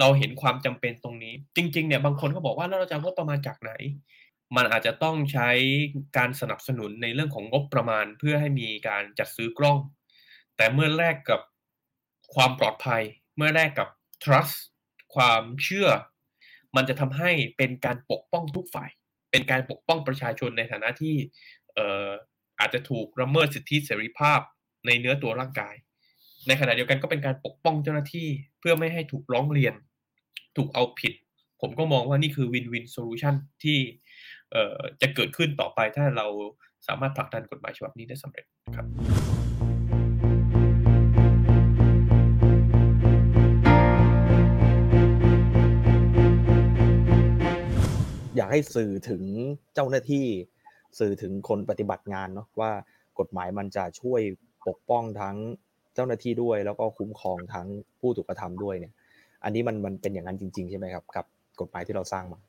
[0.00, 3.72] เราเห็นความจำเป็นตรงนี้ จริง ๆ เนี่ยบางคนก็บอกว่าแล้วเราจะงบประมาณจากไหน
[4.56, 5.50] มันอาจจะต้องใช้
[6.16, 9.78] การสนับสนุนในเรื่องของงบประมาณ เพื่อให้มีการจัดซื้อกล้อง
[10.56, 11.40] แต่เมื่อแลกกับ
[12.34, 13.02] ความปลอดภัย
[13.36, 13.88] เมื่อแลกกับ
[14.24, 14.56] trust
[15.14, 15.88] ความเชื่อ
[16.76, 18.90] มันจะทำให้เป็นการปกป้องทุกฝ่าย
[19.30, 21.14] เป็นการปกป้องประชาชนในฐานะที่
[21.74, 22.10] เออ
[22.60, 24.40] อาจจะถูกละเมิดสิทธิเสรีภาพ
[24.86, 25.74] ในเนื้อตัวร่างกาย
[26.46, 28.28] ในขณะเดียวกันก็เป็นการปกป้องเจ้าหน้าที่
[28.60, 29.74] เพื่อไม่ให้ถูกร้องเรียน
[30.56, 31.14] ถูกเอาผิด
[31.60, 33.78] ผมก็มองว่านี่คือ win-win solution ที่
[35.00, 36.26] จะเกิดขึ้นต่อไปถ้าเรา
[36.86, 38.44] สามารถผลักดันกฎหมายฉบับนี้ได้สำเร็จ
[38.76, 38.86] ครับ
[48.38, 49.22] อยากให้สื่อถึง
[49.74, 50.26] เจ้าหน้าที่
[50.98, 52.70] สื่อถึงคนปฏิบัติงานเนาะว่า
[53.18, 54.20] กฎหมายมันจะช่วย
[54.68, 55.36] ปกป้องทั้ง
[55.94, 57.66] เจ้าหน้าที่ด้วย แล้วก็คุ้มครองทั้ง
[58.00, 58.92] ผู้ถูกกระทำด้วยเนี่ย
[59.44, 61.26] อันนี้มันมันเป็นอย่างนั้นจริง ๆ ใช่ไหมครับ กับ
[61.60, 62.40] กฎหมายที่เราสร้างมา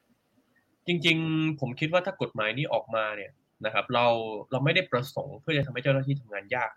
[0.87, 3.31] จริง ๆ ผมคิดว่าถ้ากฎหมายนี้ออกมาเนี่ย
[3.65, 4.05] นะครับ เรา
[4.51, 6.71] เราไม่ได้ประสงค์เพื่อจะทำให้เจ้าหน้าที่ทำงานยาก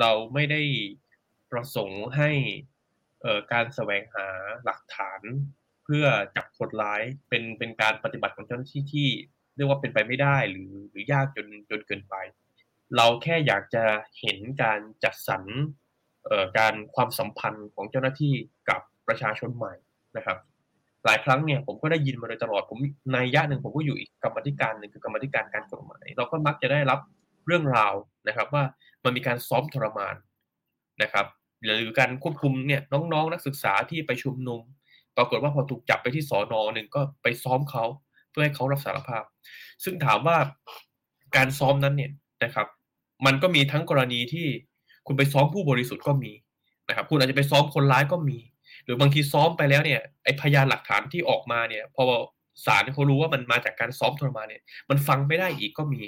[0.00, 0.60] เราไม่ได้
[1.52, 2.30] ประสงค์ให้
[3.52, 4.26] การแสวงหา
[4.64, 5.20] หลักฐาน
[5.88, 9.08] พื่อจับคนร้ายเป็นเป็นการปฏิบัติของเจ้าหน้าที่ที่
[9.56, 12.14] เรียกว่าเป็นไปไม่ได้หรือหรือยากจนจนเกินไป
[12.96, 13.84] เราแค่อยากจะ
[14.20, 15.42] เห็นการจัดสรร
[16.58, 18.34] การความสัมพันธ์ของเจ้าหน้าที่
[18.68, 19.74] กับประชาชนใหม่
[20.16, 20.38] นะครับ
[21.04, 22.78] หลายครั้งเนี่ยผมก็ได้ยินมาโดยตลอดผม
[23.12, 26.98] ในยะหนึ่งผมก็อยู่อีกกรรมธิการหนึ่งคือกรรมธิการการกฎหมาย เราก็มักจะได้รับ
[27.46, 27.94] เรื่องราว
[28.28, 28.64] นะครับ ว่า
[29.04, 30.14] มันมีการซ้อมทรมาน
[31.02, 31.26] นะครับ
[31.64, 34.60] หรือการควบคุมเนี่ยน้องๆนักศึกษาที่ไปชุมนุม
[35.18, 37.84] ปรากฏว่าพอถูกจับไปที่สอนอหนึ่งก็ไปซ้อมเขา
[38.30, 39.24] เพื่อให้เขารับสารภาพ
[39.84, 40.36] ซึ่งถามว่า
[41.36, 42.12] การซ้อมนั้นเนี่ย
[42.44, 42.66] นะครับ
[43.26, 44.46] มันก็มีทั้งกรณีที่
[45.06, 46.32] คุณไปซ้อมผู้บริสุทธิ์ก็มี
[46.88, 48.38] นะครับ คุณอาจจะไปซ้อมคนร้ายก็มี
[48.84, 52.04] หรือบางทีซ้อมไปแล้วเนี่ยไอพยานหลักฐานที่ออกมาเนี่ย พอ
[52.66, 56.02] ศาลเขารู้ว่ามันมาจากการซ้อมทรมานเนี่ย มันฟังไม่ได้อีกก็มี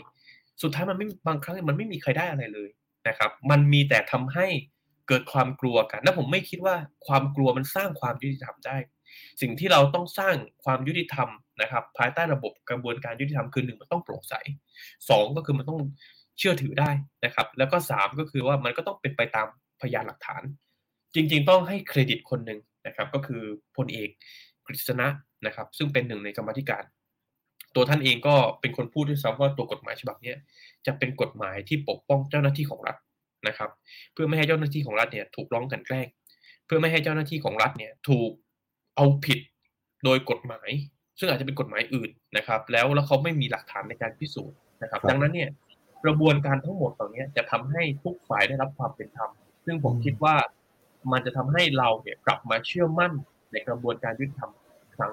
[0.62, 2.68] สุดท้ายมันไม่บางครั้งมันไม่มีใครได้อะไรเลย
[3.08, 4.46] นะครับ มันมีแต่ทำให้
[5.08, 8.76] เกิดความกลัวกัน และผมไม่คิดว่าความกลัวมันสร้างความยุติธรรมได้
[9.40, 11.28] สิ่งที่เราต้องสร้างความยุติธรรม
[11.62, 14.34] นะครับ ภายใต้ระบบกระบวนการยุติธรรมคือหนึ่งมันต้องโปร่งใส
[15.10, 15.80] สองก็คือมันต้อง
[16.38, 16.90] เชื่อถือได้
[17.24, 19.46] นะครับ แล้วก็สามก็คือว่ามันก็ต้องเป็นไปตาม
[19.80, 20.42] พยานหลักฐาน
[21.14, 23.42] จริง ๆ ต้องให้เครดิตคนหนึ่งนะครับ ก็คือ
[23.76, 24.08] พลเอก
[24.66, 25.06] กฤษณะ
[25.46, 26.84] นะครับ ซึ่งเป็นหนึ่งในกรรมธิการ
[27.74, 30.34] ตัวท่านเองก็เป็นคนพูดด้วยซ้ำว่าตัวกฎหมายฉบับนี้
[30.86, 32.96] จะเป็นกฎหมายที่ปกป้องเจ้าหน้าที่ของรัฐ
[33.48, 33.70] นะครับ
[34.12, 36.08] เพื่อไม่ให้เจ้าหน้าที่ของรัฐเนี่ยถูกร้องกันแกล้ง
[36.66, 38.30] เพื่อไม่ให้เจ้าหน้าที่ของรัฐเนี่ยถูก
[39.00, 39.40] เอาผิด
[40.04, 40.70] โดยกฎหมาย
[41.18, 45.50] ซึ่งอาจจะเป็นกฎหมายอื่นนะครับ แล้วแล้วเขาไม่มีหลักฐานในการพิสูจน์นะครับ ดังนั้นเนี่ย
[46.04, 49.30] กระบวนการทั้งหมดตรงนี้จะทำให้ทุกฝ่ายได้รับความเป็นธรรม
[49.66, 50.36] ซึ่งผมอืมคิดว่า
[51.12, 53.12] มันจะทำให้เราเนี่ยกลับมาเชื่อมั่น
[53.52, 55.12] ในกระบวนการยุติธรรมอีกครั้ง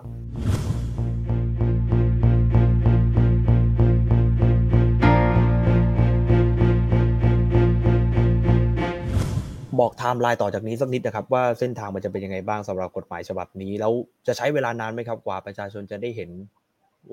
[9.79, 13.93] บอกไทม์ไลน์ต่อจากนี้สักนิดนะครับ ว่าเส้นทางมันจะเป็นยังไงบ้างสำหรับกฎหมายฉบับนี้ แล้ว
[14.27, 16.29] จะใช้เวลานานไหมครับกว่าประชาชนจะได้เห็น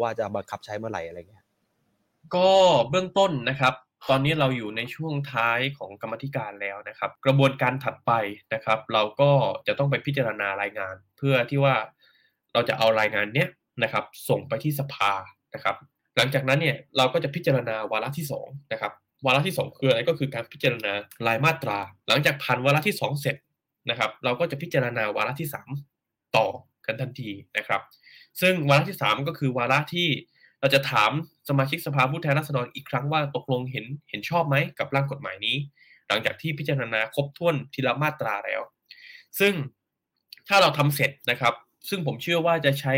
[0.00, 1.44] ว่าจะบังคับใช้เมื่อไหร่อะไรเงี้ย
[2.34, 2.48] ก็
[2.90, 3.74] เบื้องต้นนะครับ
[4.10, 8.12] ตอนนี้เราอยู่ในช่วงท้ายของกรรมธิการแล้วนะครับ กระบวนการถัดไป
[8.54, 9.30] นะครับ เราก็
[9.66, 11.74] จะต้องไปพิจารณารายงาน เพื่อที่ว่า
[12.52, 13.48] เราจะเอารายงานเนี้ย
[13.82, 15.12] นะครับ ส่งไปที่สภา
[15.54, 15.76] นะครับ
[16.16, 18.92] หลังจากนั้นเนี่ยเราก็จะพิจารณาวาระที่สองนะครับ
[19.24, 20.92] วาระที่สองคืออะไรก็คือการพิจารณา
[21.26, 23.36] รายมาตรา หลังจากผ่านวาระที่สองเสร็จ
[23.90, 25.70] นะครับ เราก็จะพิจารณาวาระที่สาม
[26.36, 26.46] ต่อ
[26.86, 27.82] กันทันทีนะครับ
[28.40, 30.08] ซึ่งวาระที่สามก็คือวาระที่
[30.60, 31.10] เราจะถาม
[31.48, 35.56] สมาชิกสภาผู้แทนราษฎรอีกครั้งว่าตกลงเห็นเห็นชอบไหมกับร่างกฎหมายนี้
[36.08, 38.60] หลังจากที่พิจารณาครบถ้วนทีละมาตราแล้ว
[39.38, 39.54] ซึ่ง
[40.48, 41.54] ถ้าเราทำเสร็จนะครับ
[41.88, 42.94] ซึ่งผมเชื่อว่าจะใช้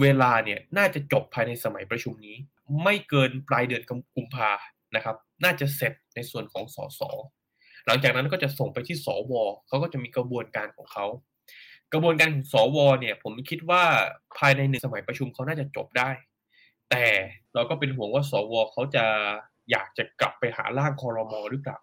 [0.00, 2.36] เวลาเนี่ยน่าจะจบภายในสมัยประชุมนี้
[2.82, 3.82] ไม่เกินปลายเดือน
[4.16, 4.50] กุมภา
[4.96, 7.00] นะครับ น่าจะเสร็จในส่วนของสส
[7.86, 9.32] หลังจากนั้นก็จะส่งไปที่สว
[9.66, 11.06] เขาก็จะมีกระบวนการของเขา
[11.92, 13.82] กระบวนการของสวเนี่ย ผมคิดว่า
[14.38, 16.10] ภายในหนึ่งสมัยประชุมเขาน่าจะจบได้
[16.90, 17.06] แต่
[17.54, 19.04] เราก็เป็นห่วงว่าสวเขาจะ
[19.70, 21.78] อยากจะกลับไปหาร่างคอรมอหรือเปล่า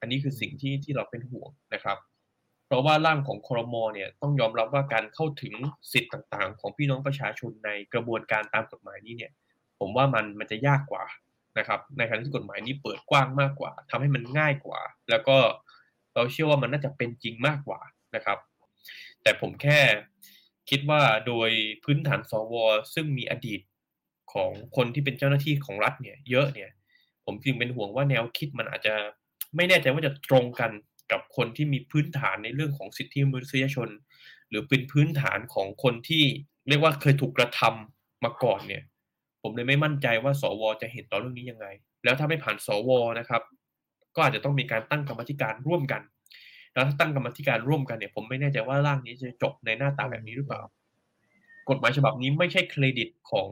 [0.00, 1.98] อันนี้คือสิ่งที่ที่เราเป็นห่วงนะครับ
[2.66, 5.54] เพราะว่าร่างของคอรมอเนี่ยต้องยอมรับว่าการเข้าถึง
[5.92, 9.32] สิทธิ์ต่างๆ ของพี่น้องประชาชนในกระบวนการตามกฎหมายนี้เนี่ย
[9.78, 11.04] ผมว่ามันมันจะยากกว่า
[11.60, 15.36] นะครับในขณะที่กฎหมายนี้เปิดกว้างมากกว่าทำให้มันง่ายกว่า แล้วก็
[16.14, 17.80] เราเชื่อว่ามันน่าจะเป็นจริงมากกว่า
[18.14, 18.38] นะครับ
[19.22, 19.80] แต่ผมแค่
[20.70, 21.50] คิดว่าโดย
[21.84, 22.54] พื้นฐานสว
[22.94, 23.60] ซึ่งมีอดีต
[24.32, 26.70] ของคนที่เป็นเจ้าหน้าที่ของรัฐเนี่ย เยอะเนี่ย
[27.24, 28.94] ผมจึงเป็นห่วงว่าแนวคิดมันอาจจะ
[29.56, 30.70] ไม่แน่ใจว่าจะตรงกัน
[31.12, 33.88] กับคนที่มีพื้นฐานในเรื่องของสิทธิมนุษยชน
[34.48, 36.24] หรือเป็นพื้นฐานของคนที่
[36.68, 38.82] เรียกว่าเคยถูกกระทำมาก่อนเนี่ย
[39.42, 41.66] ผมเลยไม่มั่นใจว่าสวจะเห็นต่อเรื่องนี้ยังไง
[42.04, 43.42] แล้วถ้าไม่ผ่านสวนะครับ
[44.14, 46.02] ก็อาจจะต้องมีการตั้งกรรมธิการร่วมกัน
[46.72, 50.60] แล้วถ้าตั้งกรรมธิการร่วมกันเนี่ยผมไม่แน่ใจว่าร่างนี้จะจบในหน้าตาแบบนี้หรือเปล่า
[51.68, 53.50] กฎหมายฉบับนี้ไม่ใช่เครดิตของ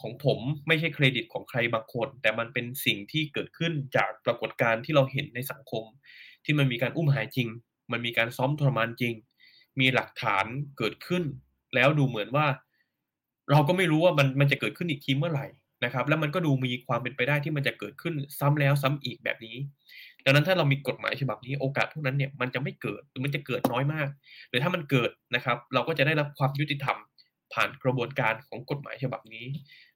[0.00, 5.84] ของผมไม่ใช่เครดิตของใครบางคน แต่มันเป็นสิ่งที่เกิดขึ้นจากปรากฏการณ์ที่เราเห็นในสังคม
[6.44, 7.48] ที่มันมีการอุ้มหายจริง
[7.92, 9.14] มันมีการซ้อมทรมานจริง
[9.80, 10.44] มีหลักฐาน
[10.78, 11.24] เกิดขึ้น
[11.74, 12.46] แล้วดูเหมือนว่า
[13.50, 15.46] เราก็ไม่รู้ว่ามันมันจะเกิดขึ้นอีกทีเมื่อไหร่
[15.84, 19.56] นะครับ แล้วมันก็ดูมีความเป็นไปได้ที่มันจะเกิดขึ้นซ้ำแล้วซ้ำอีกแบบนี้
[20.24, 24.08] ดังนั้นถ้าเรามีกฎหมายฉบับนี้โอกาสพวกนั้นเนี่ยมันจะไม่เกิดหรือมันจะเกิดน้อยมาก
[24.48, 26.96] หรือถ้ามันเกิดนะครับ เราก็จะได้รับความยุติธรรม
[27.52, 29.46] ผ่านกระบวนการของกฎหมายฉบับนี้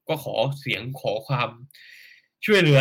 [0.07, 1.49] ก็ขอเสียงขอความ
[2.45, 2.79] ช่วยเหลือ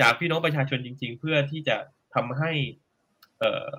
[0.00, 1.76] จากพี่น้องประชาชนจริง ๆ เพื่อที่จะ
[2.14, 2.50] ทำให้
[3.38, 3.72] เอ่อ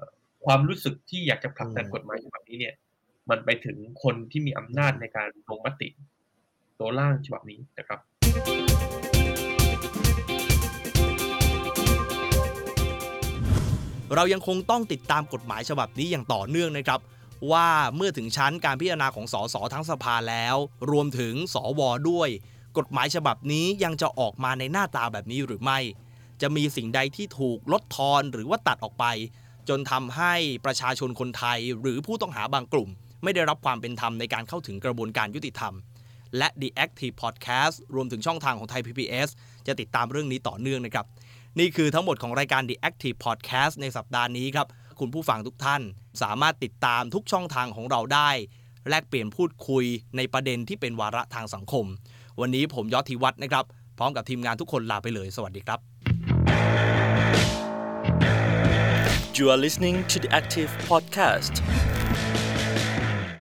[0.45, 2.73] ความรู้สึกที่อยากจะผลักดันกฎหมายฉบับนี้เนี่ย
[3.29, 5.89] มันไปถึงคนที่มีอำนาจในการลงมติ
[6.79, 7.99] ตัวร่างฉบับนี้นะครับ
[14.15, 16.99] เรายังคงต้องติดตามกฎหมายฉบับนี้อย่างต่อเนื่องนะครับ
[17.51, 20.55] ว่าเมื่อถึงชั้นการพิจารณาของสสทั้งสภาแล้ว
[20.91, 22.29] รวมถึงสวด้วย
[22.77, 25.79] กฎหมายฉบับนี้ยังจะออกมาในหน้าตาแบบนี้หรือไม่
[26.41, 29.05] จะมีสิ่งใดที่ถูกลดทอนหรือว่าตัดออกไป
[29.69, 30.33] จนทำให้
[30.65, 32.89] ประชาชนคนไทยหรือผู้ต้องหาบางกลุ่ม
[33.25, 35.73] ไม่ได้รับความเป็นธรรมในการเข้าถึงกระบวนการยุติธรรม
[36.37, 39.29] และ The Active Podcast รวมถึงช่องทางของไทย PBS
[39.67, 41.05] จะติดตามเรื่องนี้ต่อเนื่องนะครับ
[41.59, 44.67] นี่คือทั้งหมดของรายการ The Active Podcast ในสัปดาห์นี้ครับ
[44.99, 45.81] คุณผู้ฟังทุกท่าน
[46.21, 48.29] สามารถติดตามทุกช่องทางของเราได้
[48.89, 49.85] แลกเปลี่ยนพูดคุย
[50.17, 51.85] ในประเด็นที่เป็นวาระทางสังคม
[52.39, 53.65] วันนี้ผมยอดธีวัฒน์นะครับ
[53.97, 55.79] พร้อมกับทีมงานทุกคนลาไปเลย สวัสดีครับ
[59.37, 61.53] You are listening to the Active Podcast.